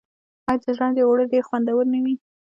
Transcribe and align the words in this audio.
آیا 0.49 0.61
د 0.63 0.65
ژرندې 0.77 1.01
اوړه 1.05 1.25
ډیر 1.31 1.43
خوندور 1.47 1.83
نه 1.93 1.99
وي؟ 2.03 2.15